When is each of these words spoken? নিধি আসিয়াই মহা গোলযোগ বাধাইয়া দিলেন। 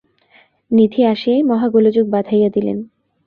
নিধি 0.71 1.01
আসিয়াই 1.03 1.41
মহা 1.43 1.67
গোলযোগ 1.67 2.05
বাধাইয়া 2.09 2.49
দিলেন। 2.49 2.77